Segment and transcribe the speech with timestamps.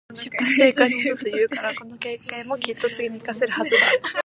[0.15, 3.79] 「失敗は成功のもと」って言うから、この経験もきっと次に活かせるはずだ。